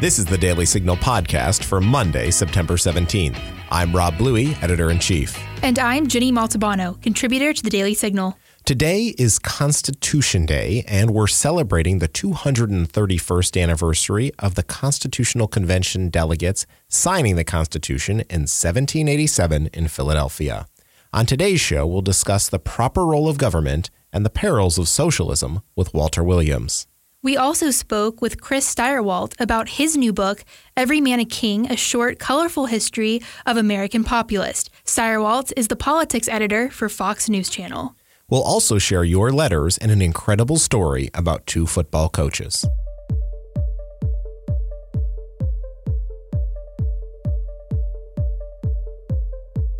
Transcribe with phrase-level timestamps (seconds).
[0.00, 3.36] This is the Daily Signal podcast for Monday, September 17th.
[3.68, 5.36] I'm Rob Bluey, editor in chief.
[5.60, 8.38] And I'm Ginny Montalbano, contributor to the Daily Signal.
[8.64, 16.64] Today is Constitution Day, and we're celebrating the 231st anniversary of the Constitutional Convention delegates
[16.86, 20.68] signing the Constitution in 1787 in Philadelphia.
[21.12, 25.60] On today's show, we'll discuss the proper role of government and the perils of socialism
[25.74, 26.86] with Walter Williams.
[27.20, 30.44] We also spoke with Chris Stirewalt about his new book,
[30.76, 34.70] Every Man a King A Short, Colorful History of American Populist.
[34.84, 37.96] Stirewalt is the politics editor for Fox News Channel.
[38.30, 42.64] We'll also share your letters and an incredible story about two football coaches.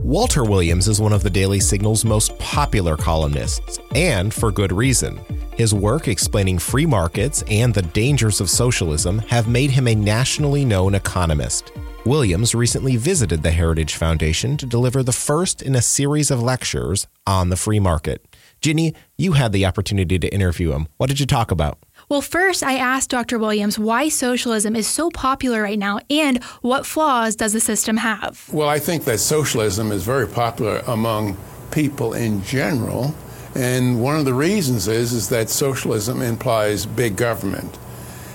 [0.01, 5.21] Walter Williams is one of the Daily Signal's most popular columnists, and for good reason.
[5.59, 10.65] His work explaining free markets and the dangers of socialism have made him a nationally
[10.65, 11.73] known economist.
[12.05, 17.09] Williams recently visited the Heritage Foundation to deliver the first in a series of lectures
[17.27, 18.25] on the free market.
[18.61, 20.87] Ginny, you had the opportunity to interview him.
[20.97, 21.81] What did you talk about?
[22.09, 23.37] Well, first, I asked Dr.
[23.37, 28.49] Williams why socialism is so popular right now and what flaws does the system have?
[28.53, 31.37] Well, I think that socialism is very popular among
[31.73, 33.13] people in general.
[33.55, 37.79] And one of the reasons is, is that socialism implies big government.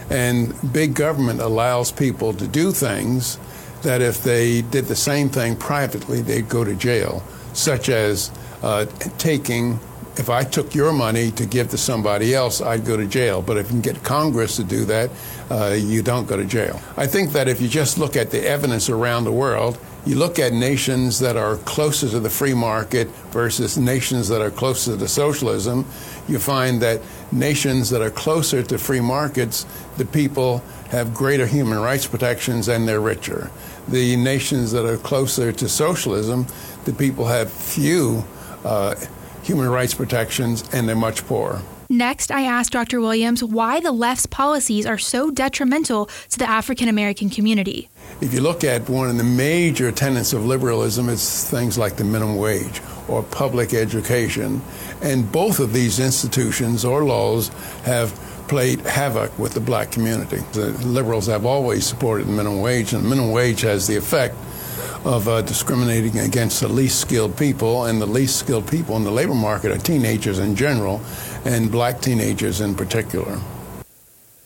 [0.10, 3.38] And big government allows people to do things
[3.84, 8.86] that if they did the same thing privately, they'd go to jail, such as uh,
[9.18, 9.80] taking
[10.16, 13.42] if I took your money to give to somebody else, I'd go to jail.
[13.42, 15.10] But if you can get Congress to do that,
[15.50, 16.80] uh, you don't go to jail.
[16.98, 20.40] I think that if you just look at the evidence around the world, you look
[20.40, 25.08] at nations that are closer to the free market versus nations that are closer to
[25.08, 25.86] socialism,
[26.28, 27.02] you find that
[27.32, 29.66] nations that are closer to free markets,
[29.98, 30.60] the people
[30.90, 33.50] have greater human rights protections and they're richer.
[33.88, 36.48] The nations that are closer to socialism,
[36.86, 38.24] the people have few.
[38.64, 38.96] Uh,
[39.44, 41.62] human rights protections, and they're much poorer.
[41.90, 43.00] Next, I asked Dr.
[43.02, 47.90] Williams why the left's policies are so detrimental to the African American community.
[48.22, 52.04] If you look at one of the major tenets of liberalism, it's things like the
[52.04, 54.62] minimum wage or public education.
[55.02, 57.50] And both of these institutions or laws
[57.84, 58.12] have
[58.48, 60.38] played havoc with the black community.
[60.54, 64.36] The liberals have always supported the minimum wage, and the minimum wage has the effect
[65.06, 69.12] of uh, discriminating against the least skilled people, and the least skilled people in the
[69.12, 71.02] labor market are teenagers in general,
[71.46, 73.40] and black teenagers in particular.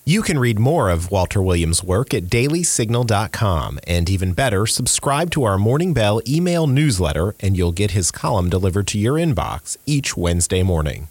[0.08, 5.44] You can read more of Walter Williams' work at dailysignal.com, and even better, subscribe to
[5.44, 10.16] our Morning Bell email newsletter, and you'll get his column delivered to your inbox each
[10.16, 11.10] Wednesday morning.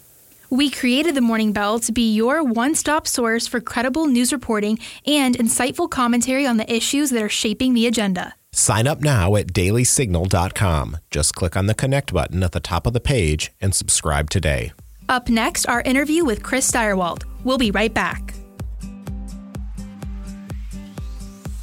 [0.49, 4.79] We created the Morning Bell to be your one stop source for credible news reporting
[5.05, 8.33] and insightful commentary on the issues that are shaping the agenda.
[8.51, 10.97] Sign up now at dailysignal.com.
[11.11, 14.71] Just click on the connect button at the top of the page and subscribe today.
[15.07, 17.25] Up next, our interview with Chris Stirewalt.
[17.43, 18.33] We'll be right back.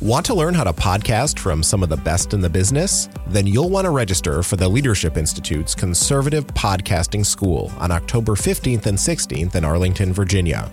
[0.04, 3.08] Want to learn how to podcast from some of the best in the business?
[3.28, 8.84] Then you'll want to register for the Leadership Institute's Conservative Podcasting School on October 15th
[8.84, 10.70] and 16th in Arlington, Virginia.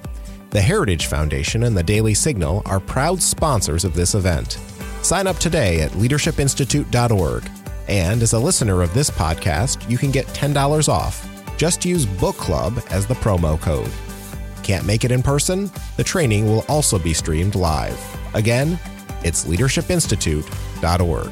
[0.49, 4.57] The Heritage Foundation and the Daily Signal are proud sponsors of this event.
[5.01, 7.49] Sign up today at leadershipinstitute.org.
[7.87, 11.25] And as a listener of this podcast, you can get $10 off.
[11.55, 13.91] Just use Book Club as the promo code.
[14.61, 15.71] Can't make it in person?
[15.95, 17.97] The training will also be streamed live.
[18.33, 18.77] Again,
[19.23, 21.31] it's leadershipinstitute.org.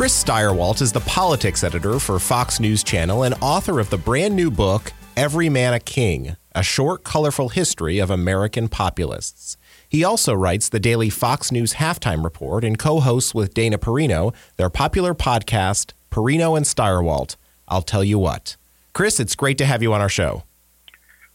[0.00, 4.34] Chris Stirewalt is the politics editor for Fox News Channel and author of the brand
[4.34, 9.58] new book, Every Man a King A Short, Colorful History of American Populists.
[9.86, 14.34] He also writes the daily Fox News halftime report and co hosts with Dana Perino
[14.56, 17.36] their popular podcast, Perino and Stirewalt.
[17.68, 18.56] I'll tell you what.
[18.94, 20.44] Chris, it's great to have you on our show.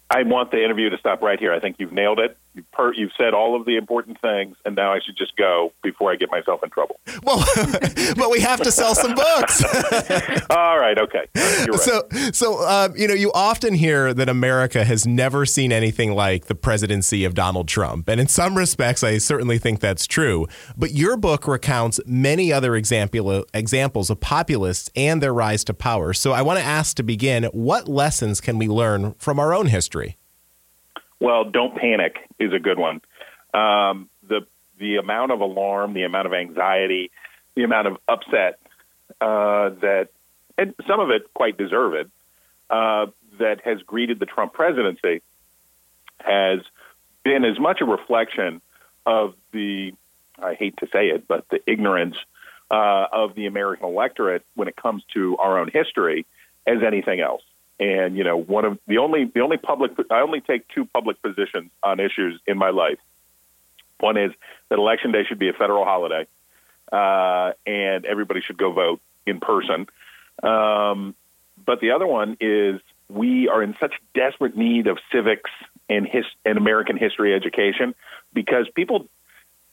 [0.09, 1.53] I want the interview to stop right here.
[1.53, 2.35] I think you've nailed it.
[2.55, 5.73] You've, per- you've said all of the important things, and now I should just go
[5.83, 7.01] before I get myself in trouble.
[7.21, 7.43] Well,
[8.15, 9.61] but we have to sell some books.
[10.49, 11.25] all right, okay.
[11.35, 11.73] Right.
[11.75, 16.45] So, so um, you know, you often hear that America has never seen anything like
[16.45, 20.47] the presidency of Donald Trump, and in some respects, I certainly think that's true.
[20.77, 26.13] But your book recounts many other example examples of populists and their rise to power.
[26.13, 29.67] So, I want to ask to begin: what lessons can we learn from our own
[29.67, 30.17] history?
[31.19, 33.01] Well, don't panic is a good one.
[33.53, 34.41] Um, the
[34.77, 37.11] the amount of alarm, the amount of anxiety,
[37.55, 38.59] the amount of upset
[39.21, 40.09] uh, that,
[40.57, 42.11] and some of it quite deserved,
[42.69, 43.05] uh,
[43.39, 45.21] that has greeted the Trump presidency
[46.19, 46.59] has
[47.23, 48.61] been as much a reflection
[49.05, 49.93] of the,
[50.41, 52.17] I hate to say it, but the ignorance
[52.71, 56.25] uh, of the American electorate when it comes to our own history
[56.65, 57.43] as anything else.
[57.79, 61.21] And you know, one of the only the only public I only take two public
[61.21, 62.99] positions on issues in my life.
[63.99, 64.31] One is
[64.69, 66.27] that election day should be a federal holiday,
[66.91, 69.87] uh, and everybody should go vote in person.
[70.43, 71.15] Um,
[71.65, 72.79] but the other one is
[73.09, 75.51] we are in such desperate need of civics
[75.89, 77.93] and his and American history education
[78.33, 79.07] because people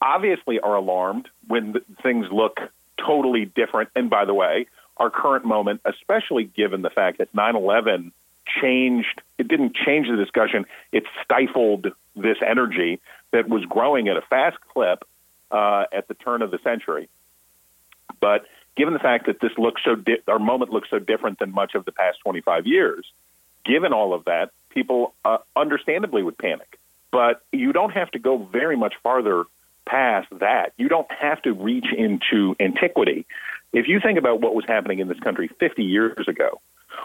[0.01, 2.59] obviously are alarmed when things look
[2.99, 3.91] totally different.
[3.95, 4.67] And by the way,
[4.97, 8.13] our current moment, especially given the fact that 9/11
[8.61, 10.67] changed, it didn't change the discussion.
[10.91, 13.01] It stifled this energy
[13.31, 15.05] that was growing at a fast clip
[15.51, 17.09] uh, at the turn of the century.
[18.21, 18.47] But
[18.77, 21.75] given the fact that this looks so, di- our moment looks so different than much
[21.75, 23.07] of the past 25 years,
[23.65, 26.79] given all of that, people uh, understandably would panic.
[27.11, 29.45] But you don't have to go very much farther
[29.87, 30.73] past that.
[30.77, 33.27] You don't have to reach into antiquity.
[33.73, 36.61] If you think about what was happening in this country 50 years ago,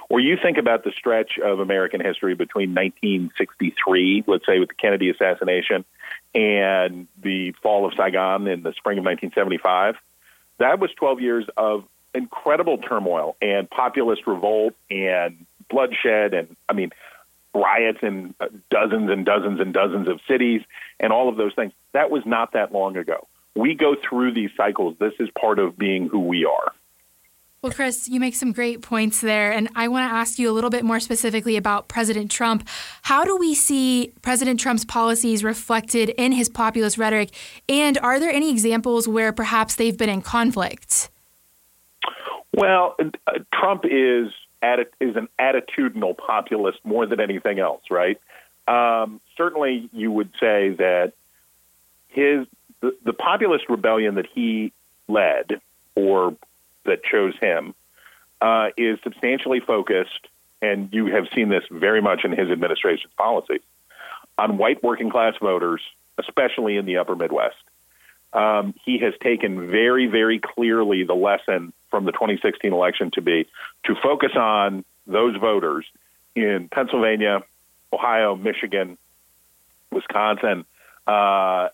[0.10, 4.76] or you think about the stretch of American history between 1963, let's say with the
[4.76, 5.86] Kennedy assassination,
[6.36, 9.96] and the fall of Saigon in the spring of 1975,
[10.60, 16.92] that was 12 years of incredible turmoil and populist revolt and bloodshed and I mean
[17.54, 20.62] riots in uh, dozens and dozens and dozens of cities
[21.00, 21.74] and all of those things.
[21.94, 23.28] That was not that long ago.
[23.58, 24.96] We go through these cycles.
[25.00, 26.74] This is part of being who we are.
[27.64, 29.52] Well, Chris, you make some great points there.
[29.52, 32.68] And I want to ask you a little bit more specifically about President Trump.
[33.02, 37.32] How do we see President Trump's policies reflected in his populist rhetoric?
[37.68, 41.10] And are there any examples where perhaps they've been in conflict?
[42.56, 44.32] Well, uh, Trump is
[45.00, 48.20] is an attitudinal populist more than anything else, right?
[48.68, 51.14] Um, certainly, you would say that
[52.08, 52.48] his
[52.82, 54.72] the, populist rebellion that he
[55.08, 55.62] led
[55.96, 56.36] or
[56.86, 57.74] that chose him
[58.42, 60.28] uh, is substantially focused,
[60.62, 63.62] and you have seen this very much in his administration's policies
[64.38, 65.82] on white working class voters,
[66.18, 67.56] especially in the upper Midwest.
[68.34, 73.48] Um, he has taken very, very clearly the lesson from the 2016 election to be
[73.86, 75.86] to focus on those voters
[76.36, 77.42] in Pennsylvania,
[77.92, 78.98] Ohio, Michigan,
[79.92, 80.66] Wisconsin,
[81.08, 81.70] uh,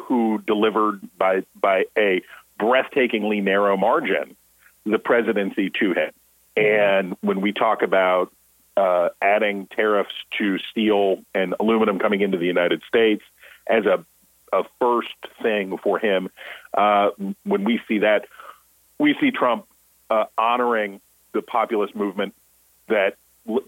[0.00, 2.22] who delivered by by a
[2.60, 4.36] breathtakingly narrow margin
[4.84, 6.12] the presidency to him.
[6.56, 8.32] And when we talk about
[8.76, 13.22] uh, adding tariffs to steel and aluminum coming into the United States
[13.66, 14.04] as a,
[14.52, 16.30] a first thing for him,
[16.74, 17.10] uh,
[17.44, 18.26] when we see that,
[18.98, 19.66] we see Trump
[20.10, 21.00] uh, honoring
[21.32, 22.34] the populist movement
[22.88, 23.16] that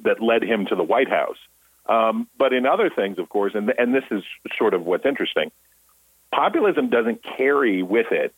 [0.04, 1.38] that led him to the White House.
[1.86, 4.22] Um, but in other things, of course, and and this is
[4.56, 5.50] sort of what's interesting,
[6.34, 8.34] populism doesn't carry with it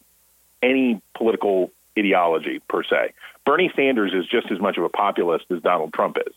[0.63, 3.15] any political ideology per se.
[3.45, 6.35] Bernie Sanders is just as much of a populist as Donald Trump is,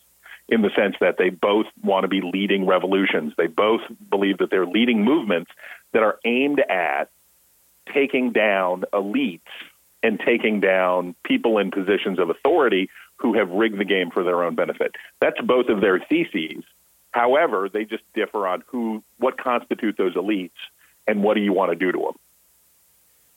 [0.48, 3.34] in the sense that they both want to be leading revolutions.
[3.36, 5.50] They both believe that they're leading movements
[5.92, 7.10] that are aimed at
[7.92, 9.40] taking down elites
[10.02, 14.42] and taking down people in positions of authority who have rigged the game for their
[14.42, 14.94] own benefit.
[15.20, 16.64] That's both of their theses.
[17.10, 20.52] However, they just differ on who, what constitute those elites,
[21.06, 22.14] and what do you want to do to them.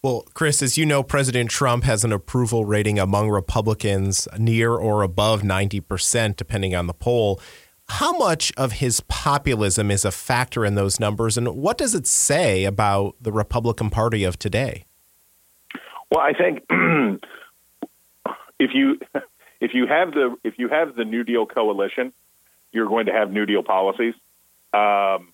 [0.03, 5.01] Well, Chris, as you know, President Trump has an approval rating among Republicans near or
[5.01, 7.39] above 90%, depending on the poll.
[7.87, 12.05] How much of his populism is a factor in those numbers, and what does it
[12.05, 14.85] say about the Republican Party of today?
[16.11, 16.63] Well, I think
[18.59, 18.99] if you
[19.61, 22.13] if you have the if you have the New Deal coalition,
[22.71, 24.13] you're going to have New Deal policies.
[24.73, 25.33] Um,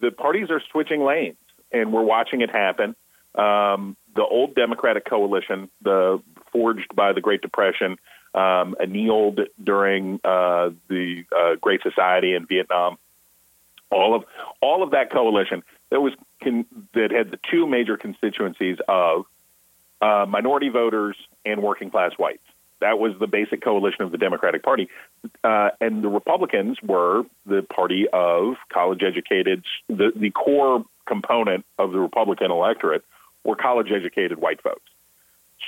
[0.00, 1.36] the parties are switching lanes,
[1.72, 2.94] and we're watching it happen.
[3.34, 6.20] Um, the old Democratic coalition, the
[6.52, 7.96] forged by the Great Depression,
[8.34, 12.98] um, annealed during uh, the uh, Great Society in Vietnam.
[13.90, 14.24] All of
[14.60, 16.12] all of that coalition that was
[16.42, 19.24] con- that had the two major constituencies of
[20.00, 22.42] uh, minority voters and working class whites.
[22.80, 24.88] That was the basic coalition of the Democratic Party,
[25.44, 31.92] uh, and the Republicans were the party of college educated, the the core component of
[31.92, 33.04] the Republican electorate
[33.44, 34.90] were college educated white folks,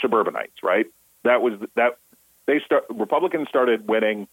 [0.00, 0.86] suburbanites, right?
[1.24, 1.98] That was that
[2.46, 4.28] they start Republicans started winning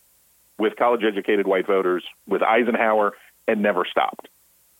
[0.57, 3.13] with college educated white voters with Eisenhower
[3.47, 4.27] and never stopped.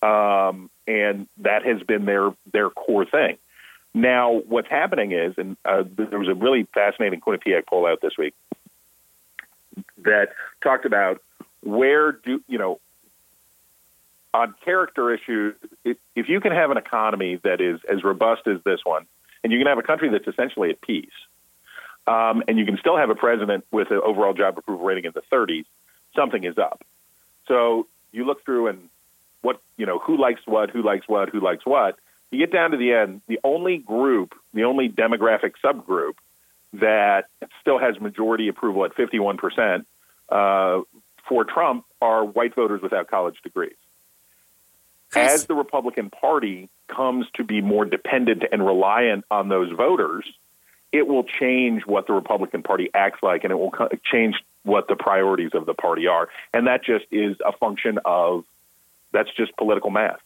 [0.02, 3.38] Um, and that has been their their core thing.
[3.94, 8.18] Now, what's happening is, and uh, there was a really fascinating Quinnipiac poll out this
[8.18, 8.36] week
[10.04, 10.30] that
[10.62, 11.22] talked about
[11.62, 12.80] where do you know
[14.34, 18.80] on character issues, if you can have an economy that is as robust as this
[18.84, 19.06] one,
[19.44, 21.10] and you can have a country that's essentially at peace,
[22.08, 25.12] um, and you can still have a president with an overall job approval rating in
[25.14, 25.66] the 30s,
[26.16, 26.84] something is up.
[27.48, 28.90] So you look through and
[29.42, 31.98] what you know, who likes what, who likes what, who likes what.
[32.32, 36.14] You get down to the end, the only group, the only demographic subgroup
[36.74, 37.26] that
[37.62, 39.88] still has majority approval at 51 percent
[40.30, 40.82] uh,
[41.28, 43.76] for Trump are white voters without college degrees.
[45.12, 45.34] Chris?
[45.34, 50.26] As the Republican Party comes to be more dependent and reliant on those voters,
[50.92, 54.88] it will change what the Republican Party acts like and it will co- change what
[54.88, 56.30] the priorities of the party are.
[56.54, 58.44] And that just is a function of
[59.12, 60.20] that's just political math.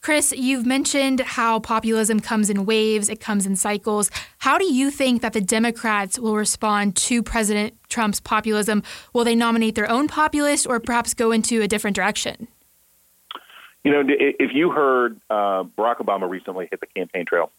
[0.00, 4.10] Chris, you've mentioned how populism comes in waves, it comes in cycles.
[4.38, 8.82] How do you think that the Democrats will respond to President Trump's populism?
[9.12, 12.48] Will they nominate their own populist or perhaps go into a different direction?
[13.84, 17.50] You know, if you heard uh, Barack Obama recently hit the campaign trail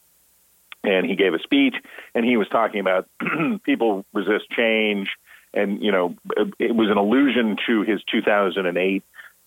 [0.83, 1.75] and he gave a speech
[2.15, 3.07] and he was talking about
[3.63, 5.09] people resist change
[5.53, 6.15] and, you know,
[6.59, 9.03] it was an allusion to his 2008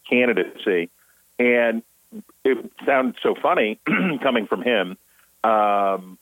[0.08, 0.90] candidacy.
[1.38, 1.82] And
[2.44, 3.80] it sounds so funny
[4.22, 4.96] coming from him.
[5.42, 6.18] Um,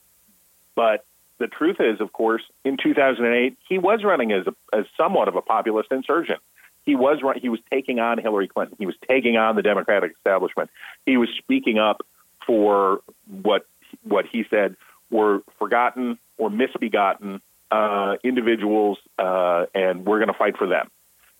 [0.75, 1.05] but
[1.39, 5.37] the truth is, of course, in 2008, he was running as, a, as somewhat of
[5.37, 6.41] a populist insurgent.
[6.85, 8.77] He was run, he was taking on Hillary Clinton.
[8.79, 10.71] He was taking on the Democratic establishment.
[11.07, 12.07] He was speaking up
[12.47, 13.01] for
[13.43, 13.67] what
[14.03, 14.77] what he said
[15.11, 20.91] were forgotten or misbegotten uh, individuals, uh, and we're going to fight for them.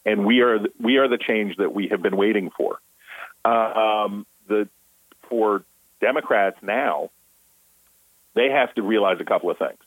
[0.07, 2.81] And we are we are the change that we have been waiting for.
[3.45, 4.69] Um, the
[5.29, 5.65] for
[6.01, 7.11] Democrats now,
[8.35, 9.79] they have to realize a couple of things.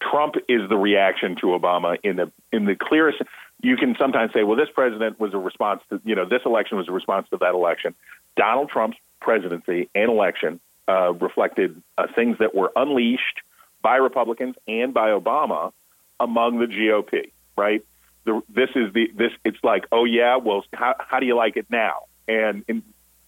[0.00, 3.22] Trump is the reaction to Obama in the in the clearest.
[3.62, 6.76] You can sometimes say, well, this president was a response to you know this election
[6.76, 7.94] was a response to that election.
[8.36, 13.40] Donald Trump's presidency and election uh, reflected uh, things that were unleashed
[13.82, 15.72] by Republicans and by Obama
[16.20, 17.32] among the GOP.
[17.56, 17.84] Right.
[18.24, 19.32] The, this is the this.
[19.44, 22.02] It's like, oh yeah, well, how, how do you like it now?
[22.28, 22.82] And in,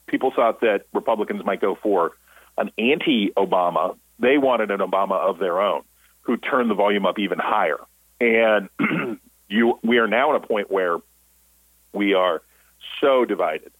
[0.07, 2.13] people thought that Republicans might go for
[2.57, 3.97] an anti-Obama.
[4.19, 5.83] They wanted an Obama of their own,
[6.29, 7.79] who turned the volume up even higher.
[8.21, 8.69] And
[9.49, 10.99] you, we are now at a point where
[11.95, 12.43] we are
[13.01, 13.73] so divided.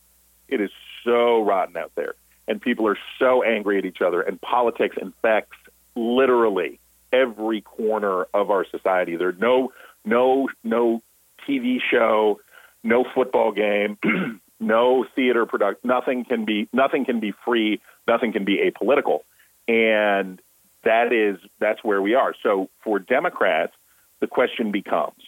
[0.49, 0.71] It is
[1.05, 2.15] so rotten out there,
[2.49, 4.23] and people are so angry at each other.
[4.23, 5.59] And politics infects
[5.95, 6.81] literally
[7.13, 9.17] every corner of our society.
[9.17, 9.73] There's no,
[10.07, 11.03] no, no
[11.47, 12.41] TV show,
[12.83, 13.99] no football game.
[14.61, 19.21] no theater product nothing can be nothing can be free nothing can be apolitical
[19.69, 20.43] and
[20.85, 22.35] that is that's where we are.
[22.43, 23.73] So for democrats
[24.21, 25.23] the question becomes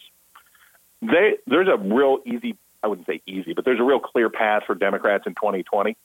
[1.01, 4.65] they, there's a real easy i wouldn't say easy but there's a real clear path
[4.67, 5.97] for democrats in 2020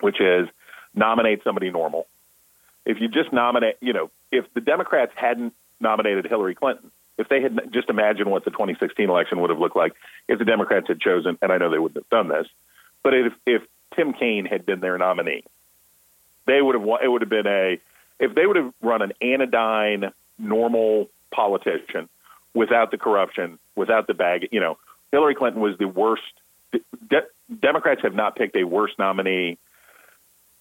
[0.00, 0.48] which is
[0.94, 2.06] nominate somebody normal.
[2.84, 7.40] If you just nominate you know if the democrats hadn't nominated hillary clinton if they
[7.40, 9.92] had just imagined what the 2016 election would have looked like
[10.28, 12.46] if the Democrats had chosen, and I know they wouldn't have done this,
[13.02, 13.62] but if, if
[13.94, 15.44] Tim Kaine had been their nominee,
[16.46, 17.78] they would have it would have been a
[18.22, 22.08] if they would have run an anodyne normal politician
[22.54, 24.78] without the corruption, without the bag, you know,
[25.10, 26.22] Hillary Clinton was the worst.
[26.72, 27.26] De-
[27.60, 29.58] Democrats have not picked a worse nominee.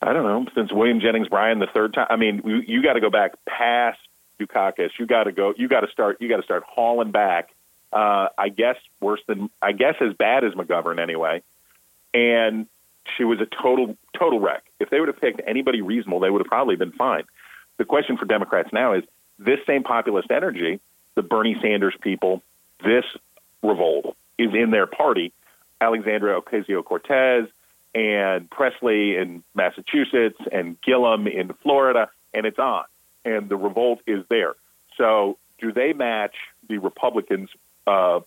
[0.01, 2.07] I don't know since William Jennings Bryan the third time.
[2.09, 3.99] I mean, you, you got to go back past
[4.39, 4.89] Dukakis.
[4.99, 5.53] You got to go.
[5.55, 6.17] You got to start.
[6.19, 7.49] You got to start hauling back.
[7.93, 9.51] Uh, I guess worse than.
[9.61, 11.43] I guess as bad as McGovern anyway.
[12.15, 12.65] And
[13.15, 14.63] she was a total total wreck.
[14.79, 17.23] If they would have picked anybody reasonable, they would have probably been fine.
[17.81, 19.03] The question for Democrats now is
[19.39, 20.79] this same populist energy,
[21.15, 22.43] the Bernie Sanders people,
[22.83, 23.05] this
[23.63, 25.33] revolt is in their party.
[25.81, 27.47] Alexandria Ocasio Cortez
[27.95, 32.83] and Pressley in Massachusetts and Gillum in Florida, and it's on
[33.25, 34.53] and the revolt is there.
[34.95, 36.35] So, do they match
[36.69, 37.49] the Republicans'
[37.87, 38.19] uh,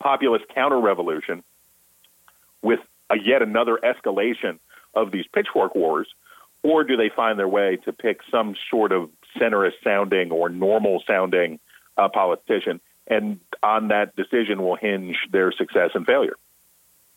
[0.00, 1.44] populist counter revolution
[2.62, 4.58] with a yet another escalation
[4.94, 6.08] of these pitchfork wars,
[6.68, 9.08] or do they find their way to pick some sort of
[9.40, 11.58] centrist sounding or normal sounding
[11.96, 12.80] uh, politician?
[13.06, 16.36] And on that decision will hinge their success and failure.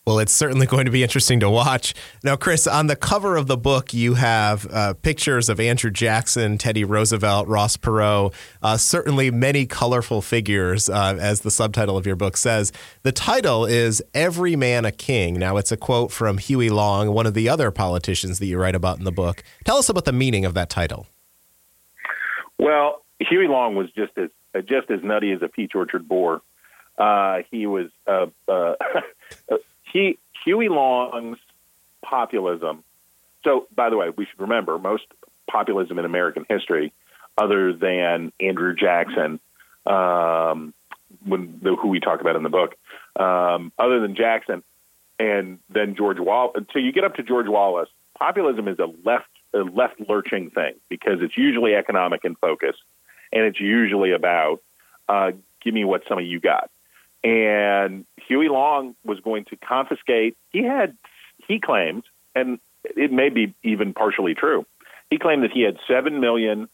[0.08, 1.94] Well, it's certainly going to be interesting to watch.
[2.24, 6.58] Now, Chris, on the cover of the book, you have uh, pictures of Andrew Jackson,
[6.58, 12.16] Teddy Roosevelt, Ross Perot, uh, certainly many colorful figures, uh, as the subtitle of your
[12.16, 12.72] book says.
[13.04, 15.38] The title is Every Man a King.
[15.38, 18.74] Now, it's a quote from Huey Long, one of the other politicians that you write
[18.74, 19.44] about in the book.
[19.66, 21.06] Tell us about the meaning of that title.
[22.58, 24.32] Well, Huey Long was just as
[24.66, 26.42] just as nutty as a peach orchard boar.
[26.98, 28.74] Uh, he was uh, uh,
[29.92, 31.38] he Huey Long's
[32.04, 32.84] populism.
[33.44, 35.04] So, by the way, we should remember most
[35.50, 36.94] populism in American history,
[37.38, 39.40] other than Andrew Jackson,
[39.86, 40.74] um,
[41.26, 42.76] when the, who we talk about in the book,
[43.20, 44.64] um, other than Jackson,
[45.20, 46.54] and then George Wallace.
[46.56, 50.74] Until you get up to George Wallace, populism is a left a left lurching thing
[50.88, 52.76] because it's usually economic in focus,
[53.32, 54.62] and it's usually about
[55.10, 55.32] uh,
[55.64, 56.71] give me what some of you got.
[57.24, 60.38] And Huey Long was going to confiscate.
[60.50, 60.98] He had
[61.48, 62.04] he claimed,
[62.36, 64.66] and it may be even partially true.
[65.10, 66.68] He claimed that he had seven million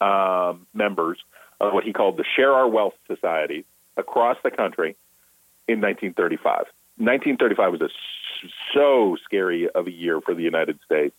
[0.00, 1.18] um, members
[1.60, 3.64] of what he called the Share Our Wealth Society
[3.96, 4.96] across the country
[5.66, 6.66] in 1935.
[6.98, 7.88] 1935 was a
[8.74, 11.14] so scary of a year for the United States.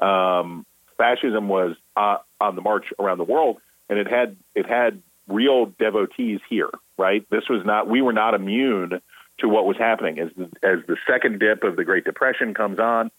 [0.00, 3.58] Um, fascism was uh, on the march around the world,
[3.88, 6.70] and it had it had real devotees here.
[7.00, 9.00] Right, this was not we were not immune
[9.38, 12.78] to what was happening as the, as the second dip of the Great Depression comes
[12.78, 13.10] on,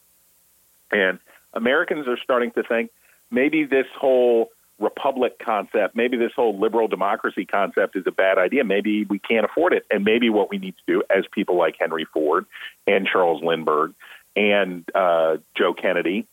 [0.91, 1.17] and
[1.53, 2.91] Americans are starting to think
[3.31, 8.63] maybe this whole republic concept, maybe this whole liberal democracy concept is a bad idea.
[8.63, 9.85] Maybe we can't afford it.
[9.89, 12.45] And maybe what we need to do, as people like Henry Ford
[12.87, 13.93] and Charles Lindbergh
[14.35, 16.27] and uh, Joe Kennedy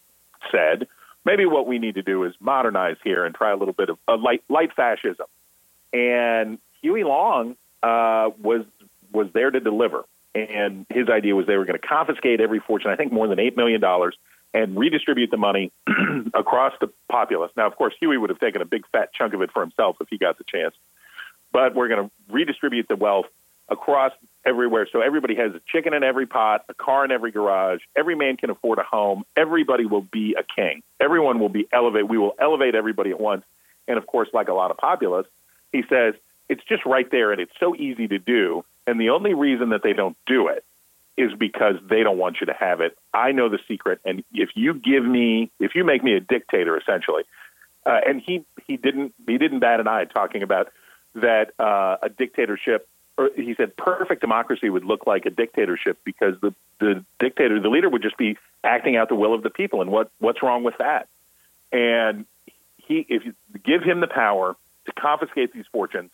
[0.50, 0.88] said,
[1.24, 3.98] maybe what we need to do is modernize here and try a little bit of
[4.08, 5.26] uh, light, light fascism.
[5.92, 8.64] And Huey Long uh, was
[9.12, 10.04] was there to deliver.
[10.34, 13.38] And his idea was they were going to confiscate every fortune, I think more than
[13.38, 13.82] $8 million,
[14.54, 15.72] and redistribute the money
[16.34, 17.50] across the populace.
[17.56, 19.96] Now, of course, Huey would have taken a big fat chunk of it for himself
[20.00, 20.74] if he got the chance.
[21.52, 23.26] But we're going to redistribute the wealth
[23.68, 24.12] across
[24.44, 24.86] everywhere.
[24.90, 27.80] So everybody has a chicken in every pot, a car in every garage.
[27.96, 29.24] Every man can afford a home.
[29.36, 30.82] Everybody will be a king.
[31.00, 32.08] Everyone will be elevated.
[32.08, 33.44] We will elevate everybody at once.
[33.86, 35.30] And of course, like a lot of populists,
[35.72, 36.14] he says
[36.48, 38.64] it's just right there and it's so easy to do.
[38.86, 40.64] And the only reason that they don't do it
[41.16, 42.96] is because they don't want you to have it.
[43.12, 46.78] I know the secret, and if you give me, if you make me a dictator,
[46.78, 47.24] essentially,
[47.84, 50.68] uh, and he he didn't he didn't bat an eye talking about
[51.14, 52.88] that uh, a dictatorship.
[53.16, 57.68] Or he said perfect democracy would look like a dictatorship because the the dictator, the
[57.68, 60.62] leader, would just be acting out the will of the people, and what what's wrong
[60.62, 61.08] with that?
[61.72, 62.26] And
[62.76, 63.34] he, if you
[63.64, 64.56] give him the power
[64.86, 66.10] to confiscate these fortunes,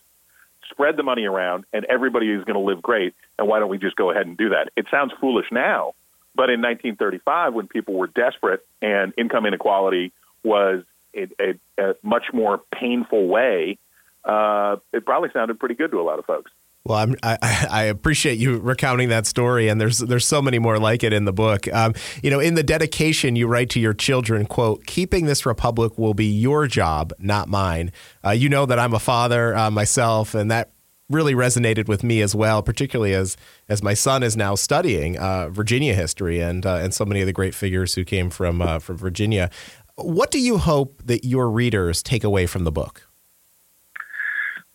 [0.70, 3.14] spread the money around, and everybody is going to live great.
[3.38, 4.70] And why don't we just go ahead and do that?
[4.76, 5.94] It sounds foolish now,
[6.34, 10.82] but in 1935, when people were desperate and income inequality was
[11.14, 13.78] a, a, a much more painful way,
[14.24, 16.50] uh, it probably sounded pretty good to a lot of folks.
[16.86, 17.38] Well, I'm, I,
[17.70, 21.24] I appreciate you recounting that story, and there's there's so many more like it in
[21.24, 21.66] the book.
[21.72, 25.96] Um, you know, in the dedication, you write to your children, "quote Keeping this republic
[25.96, 27.90] will be your job, not mine."
[28.22, 30.72] Uh, you know that I'm a father uh, myself, and that
[31.08, 35.48] really resonated with me as well, particularly as as my son is now studying uh,
[35.48, 38.78] Virginia history and uh, and so many of the great figures who came from uh,
[38.78, 39.48] from Virginia.
[39.96, 43.08] What do you hope that your readers take away from the book?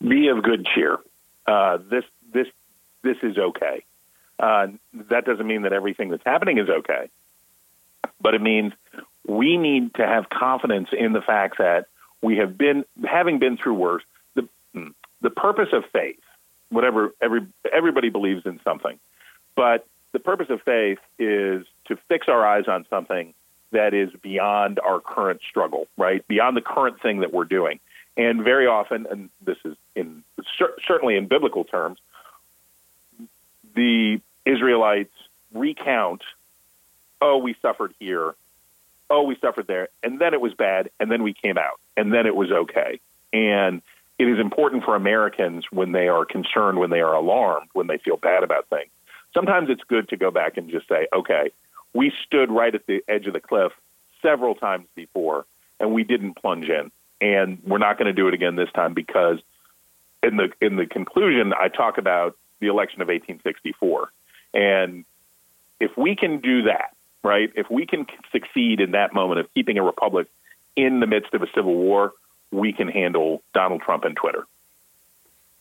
[0.01, 0.97] Be of good cheer
[1.45, 2.47] uh, this this
[3.03, 3.83] this is okay.
[4.39, 4.67] Uh,
[5.09, 7.09] that doesn't mean that everything that's happening is okay,
[8.21, 8.73] but it means
[9.27, 11.87] we need to have confidence in the fact that
[12.21, 14.03] we have been having been through worse.
[14.35, 14.47] The
[15.21, 16.19] the purpose of faith,
[16.69, 18.99] whatever every everybody believes in something,
[19.55, 23.33] but the purpose of faith is to fix our eyes on something
[23.71, 26.27] that is beyond our current struggle, right?
[26.27, 27.79] Beyond the current thing that we're doing.
[28.19, 30.25] And very often, and this is in
[30.85, 31.99] certainly in biblical terms,
[33.77, 35.13] the Israelites
[35.53, 36.23] recount,
[37.21, 38.35] oh, we suffered here,
[39.09, 42.11] oh, we suffered there, and then it was bad, and then we came out, and
[42.13, 42.99] then it was okay.
[43.31, 43.81] And
[44.17, 47.99] it is important for Americans when they are concerned, when they are alarmed, when they
[47.99, 48.91] feel bad about things.
[49.33, 51.51] Sometimes it's good to go back and just say, okay,
[51.93, 53.71] we stood right at the edge of the cliff
[54.21, 55.45] several times before,
[55.79, 58.93] and we didn't plunge in and we're not going to do it again this time
[58.93, 59.39] because
[60.23, 64.11] in the in the conclusion I talk about the election of 1864
[64.53, 65.05] and
[65.79, 69.77] if we can do that right if we can succeed in that moment of keeping
[69.77, 70.27] a republic
[70.75, 72.13] in the midst of a civil war
[72.51, 74.45] we can handle Donald Trump and Twitter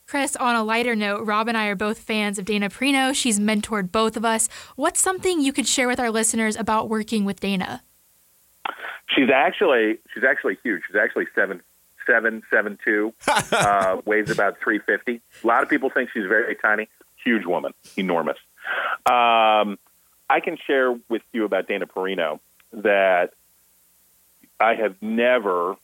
[0.08, 3.14] Chris, on a lighter note, Rob and I are both fans of Dana Perino.
[3.14, 4.48] She's mentored both of us.
[4.74, 7.82] What's something you could share with our listeners about working with Dana?
[9.14, 10.82] She's actually she's actually huge.
[10.86, 11.62] She's actually seven
[12.06, 15.20] seven seven two, uh, weighs about three fifty.
[15.42, 16.88] A lot of people think she's very tiny.
[17.24, 18.38] Huge woman, enormous.
[19.06, 19.78] Um,
[20.30, 22.40] I can share with you about Dana Perino
[22.72, 23.32] that
[24.60, 25.76] I have never,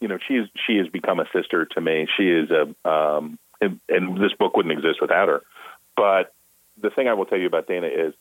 [0.00, 2.06] you know, she is she has become a sister to me.
[2.16, 5.42] She is a, um, and, and this book wouldn't exist without her.
[5.96, 6.34] But
[6.80, 8.14] the thing I will tell you about Dana is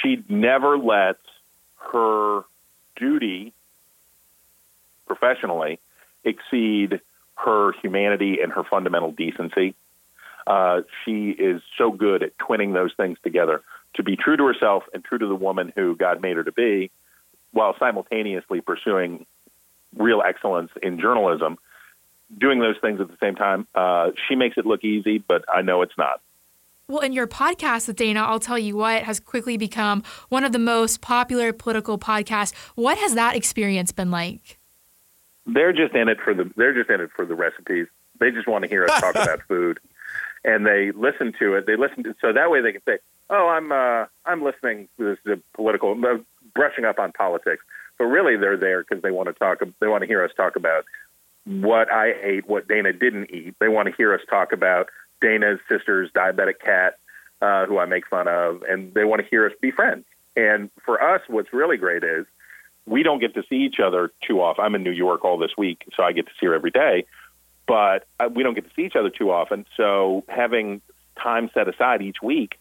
[0.00, 1.18] she never lets
[1.92, 2.42] her
[2.96, 3.52] duty
[5.06, 5.78] professionally
[6.24, 7.00] exceed
[7.36, 9.74] her humanity and her fundamental decency.
[10.46, 13.62] Uh, she is so good at twinning those things together
[13.94, 16.52] to be true to herself and true to the woman who God made her to
[16.52, 16.90] be,
[17.52, 19.26] while simultaneously pursuing
[19.96, 21.58] real excellence in journalism.
[22.36, 25.60] Doing those things at the same time, uh, she makes it look easy, but I
[25.60, 26.20] know it's not.
[26.92, 30.52] Well, in your podcast with Dana, I'll tell you what has quickly become one of
[30.52, 32.54] the most popular political podcasts.
[32.74, 34.58] What has that experience been like?
[35.46, 37.86] They're just in it for the they're just in it for the recipes.
[38.20, 39.80] They just want to hear us talk about food,
[40.44, 41.66] and they listen to it.
[41.66, 42.98] They listen to so that way they can say,
[43.30, 45.94] "Oh, I'm uh, I'm listening to this political
[46.54, 47.64] brushing up on politics."
[47.98, 49.60] But really, they're there because they want to talk.
[49.80, 50.84] They want to hear us talk about
[51.46, 53.54] what I ate, what Dana didn't eat.
[53.60, 54.88] They want to hear us talk about
[55.22, 56.98] Dana's sister's diabetic cat,
[57.40, 60.04] uh, who I make fun of, and they want to hear us be friends.
[60.36, 62.26] And for us, what's really great is
[62.86, 64.64] we don't get to see each other too often.
[64.64, 67.06] I'm in New York all this week, so I get to see her every day,
[67.66, 69.64] but uh, we don't get to see each other too often.
[69.76, 70.82] So having
[71.22, 72.58] time set aside each week,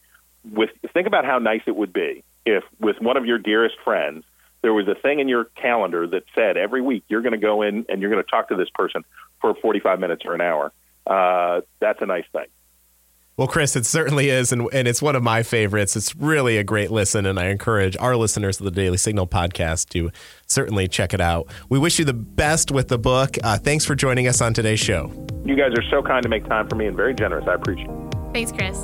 [0.50, 4.24] with think about how nice it would be if with one of your dearest friends
[4.62, 7.62] there was a thing in your calendar that said every week you're going to go
[7.62, 9.04] in and you're going to talk to this person
[9.40, 10.72] for 45 minutes or an hour
[11.08, 12.46] uh, that's a nice thing.
[13.38, 15.96] Well, Chris, it certainly is, and, and it's one of my favorites.
[15.96, 19.90] It's really a great listen, and I encourage our listeners of the Daily Signal podcast
[19.90, 20.12] to
[20.48, 21.48] certainly check it out.
[21.70, 23.38] We wish you the best with the book.
[23.44, 25.12] Uh, thanks for joining us on today's show.
[25.44, 27.46] You guys are so kind to make time for me and very generous.
[27.48, 28.16] I appreciate it.
[28.34, 28.78] Thanks, Chris.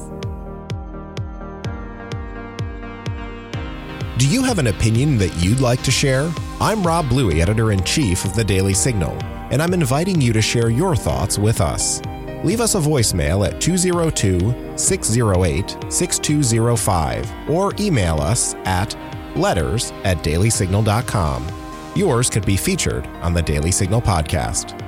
[4.18, 6.32] Do you have an opinion that you'd like to share?
[6.60, 9.16] I'm Rob Bluey, editor in chief of the Daily Signal
[9.52, 12.02] and I'm inviting you to share your thoughts with us.
[12.44, 18.96] Leave us a voicemail at 202 608 6205 or email us at
[19.36, 21.48] letters at dailysignal.com.
[21.96, 24.80] Yours could be featured on the Daily Signal podcast.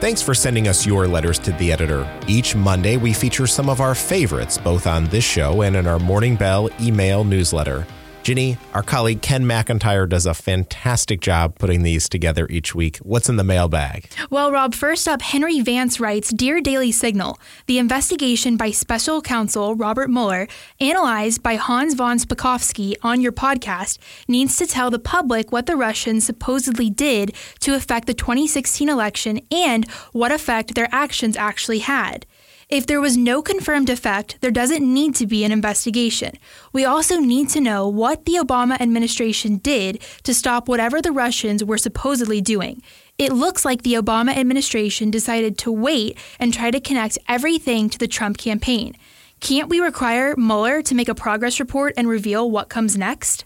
[0.00, 2.08] Thanks for sending us your letters to the editor.
[2.26, 5.98] Each Monday, we feature some of our favorites both on this show and in our
[5.98, 7.86] Morning Bell email newsletter.
[8.22, 12.98] Ginny, our colleague Ken McIntyre does a fantastic job putting these together each week.
[12.98, 14.10] What's in the mailbag?
[14.28, 19.74] Well, Rob, first up, Henry Vance writes Dear Daily Signal, the investigation by special counsel
[19.74, 20.48] Robert Mueller,
[20.80, 23.96] analyzed by Hans von Spakovsky on your podcast,
[24.28, 29.40] needs to tell the public what the Russians supposedly did to affect the 2016 election
[29.50, 32.26] and what effect their actions actually had.
[32.70, 36.34] If there was no confirmed effect, there doesn't need to be an investigation.
[36.72, 41.64] We also need to know what the Obama administration did to stop whatever the Russians
[41.64, 42.80] were supposedly doing.
[43.18, 47.98] It looks like the Obama administration decided to wait and try to connect everything to
[47.98, 48.94] the Trump campaign.
[49.40, 53.44] Can't we require Mueller to make a progress report and reveal what comes next?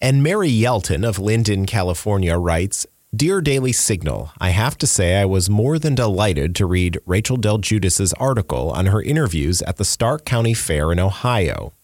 [0.00, 5.26] And Mary Yelton of Linden, California writes Dear Daily Signal, I have to say I
[5.26, 9.84] was more than delighted to read Rachel Del Guidice's article on her interviews at the
[9.84, 11.74] Stark County Fair in Ohio.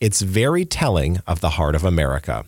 [0.00, 2.46] It's very telling of the heart of America.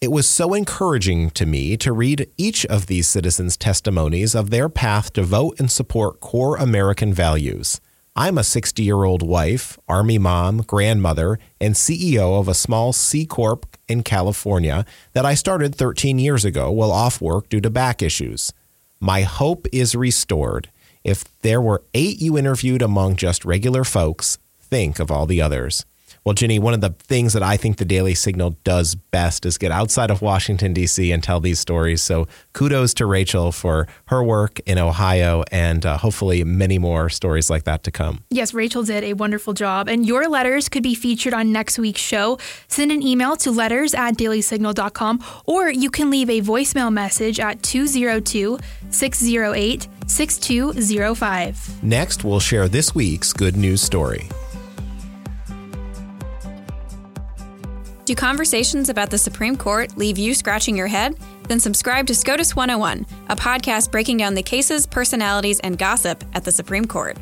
[0.00, 4.68] It was so encouraging to me to read each of these citizens' testimonies of their
[4.68, 7.80] path to vote and support core American values.
[8.20, 13.24] I'm a 60 year old wife, Army mom, grandmother, and CEO of a small C
[13.24, 18.02] Corp in California that I started 13 years ago while off work due to back
[18.02, 18.52] issues.
[19.00, 20.68] My hope is restored.
[21.02, 25.86] If there were eight you interviewed among just regular folks, think of all the others.
[26.22, 29.56] Well, Ginny, one of the things that I think the Daily Signal does best is
[29.56, 31.10] get outside of Washington, D.C.
[31.12, 32.02] and tell these stories.
[32.02, 37.48] So kudos to Rachel for her work in Ohio and uh, hopefully many more stories
[37.48, 38.24] like that to come.
[38.28, 39.88] Yes, Rachel did a wonderful job.
[39.88, 42.38] And your letters could be featured on next week's show.
[42.68, 47.62] Send an email to letters at dailysignal.com or you can leave a voicemail message at
[47.62, 48.58] 202
[48.90, 51.82] 608 6205.
[51.82, 54.28] Next, we'll share this week's good news story.
[58.06, 61.18] Do conversations about the Supreme Court leave you scratching your head?
[61.48, 66.44] Then subscribe to SCOTUS 101, a podcast breaking down the cases, personalities, and gossip at
[66.44, 67.18] the Supreme Court.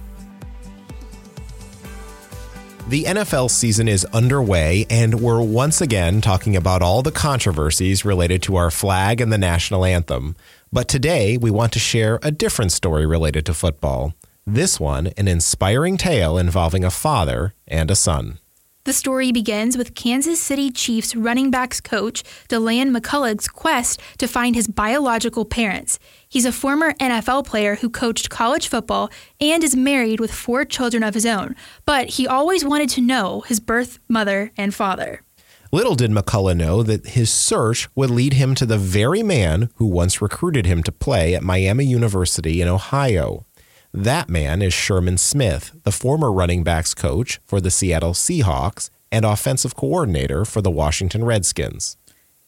[2.89, 8.41] The NFL season is underway, and we're once again talking about all the controversies related
[8.45, 10.37] to our flag and the national anthem.
[10.73, 14.15] But today, we want to share a different story related to football.
[14.47, 18.39] This one, an inspiring tale involving a father and a son.
[18.85, 24.55] The story begins with Kansas City Chiefs running backs coach Deland McCullough's quest to find
[24.55, 25.99] his biological parents.
[26.29, 29.11] He's a former NFL player who coached college football
[29.41, 33.43] and is married with four children of his own, but he always wanted to know
[33.43, 35.23] his birth mother and father.
[35.71, 39.85] Little did McCullough know that his search would lead him to the very man who
[39.85, 43.45] once recruited him to play at Miami University in Ohio.
[43.95, 49.25] That man is Sherman Smith, the former running backs coach for the Seattle Seahawks and
[49.25, 51.97] offensive coordinator for the Washington Redskins.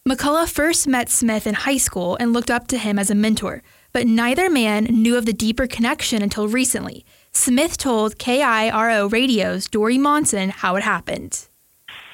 [0.07, 3.63] McCullough first met Smith in high school and looked up to him as a mentor,
[3.93, 7.07] but neither man knew of the deeper connection until recently.
[7.33, 11.49] Smith told KIRO Radio's Dori Monson how it happened.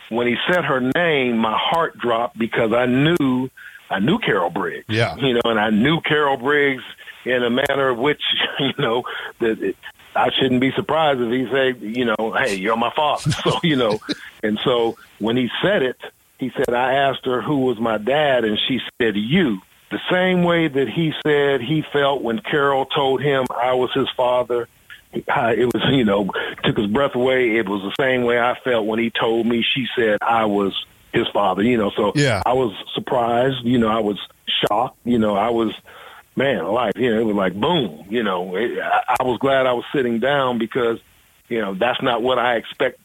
[0.08, 3.50] When he said her name, my heart dropped because I knew
[3.90, 4.84] I knew Carol Briggs.
[4.88, 5.16] Yeah.
[5.16, 6.82] You know, and I knew Carol Briggs
[7.26, 8.22] in a manner of which,
[8.60, 9.04] you know,
[9.40, 9.76] that it,
[10.14, 13.30] I shouldn't be surprised if he said, you know, hey, you're my father.
[13.44, 13.98] So, you know,
[14.42, 15.96] and so when he said it,
[16.38, 19.60] he said, I asked her who was my dad, and she said, you.
[19.90, 24.08] The same way that he said he felt when Carol told him I was his
[24.16, 24.68] father,
[25.12, 26.28] it was, you know,
[26.64, 27.56] took his breath away.
[27.56, 30.74] It was the same way I felt when he told me she said I was
[31.12, 31.90] his father, you know.
[31.96, 32.42] So yeah.
[32.44, 34.18] I was surprised, you know, I was
[34.60, 35.72] shocked, you know, I was
[36.36, 38.56] man, life, you know, it was like boom, you know.
[38.56, 40.98] It, I, I was glad I was sitting down because,
[41.48, 43.00] you know, that's not what I expect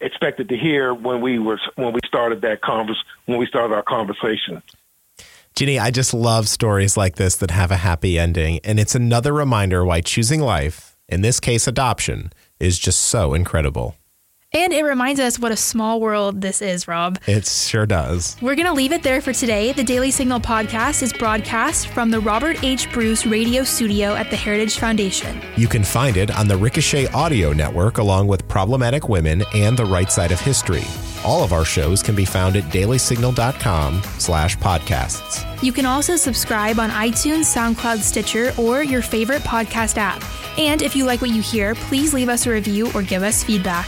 [0.00, 3.82] expected to hear when we were when we started that convers when we started our
[3.82, 4.62] conversation.
[5.54, 9.32] Ginny, I just love stories like this that have a happy ending, and it's another
[9.32, 13.94] reminder why choosing life, in this case adoption, is just so incredible.
[14.52, 17.20] And it reminds us what a small world this is, Rob.
[17.28, 18.36] It sure does.
[18.42, 19.72] We're going to leave it there for today.
[19.72, 22.90] The Daily Signal podcast is broadcast from the Robert H.
[22.92, 25.40] Bruce radio studio at the Heritage Foundation.
[25.56, 29.84] You can find it on the Ricochet Audio Network along with Problematic Women and The
[29.84, 30.82] Right Side of History.
[31.24, 35.62] All of our shows can be found at dailysignal.com slash podcasts.
[35.62, 40.24] You can also subscribe on iTunes, SoundCloud, Stitcher, or your favorite podcast app.
[40.58, 43.44] And if you like what you hear, please leave us a review or give us
[43.44, 43.86] feedback.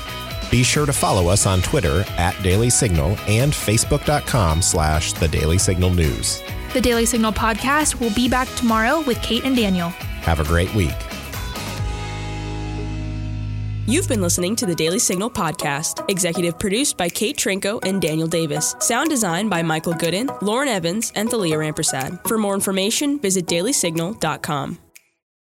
[0.53, 5.57] Be sure to follow us on Twitter at Daily Signal and Facebook.com slash The Daily
[5.57, 6.43] Signal News.
[6.75, 9.89] The Daily Signal podcast will be back tomorrow with Kate and Daniel.
[9.89, 10.93] Have a great week.
[13.87, 18.29] You've been listening to the Daily Signal podcast, executive produced by Kate Trinko and Daniel
[18.29, 18.77] Davis.
[18.79, 22.29] Sound design by Michael Gooden, Lauren Evans, and Thalia Rampersad.
[22.29, 24.79] For more information, visit dailysignal.com.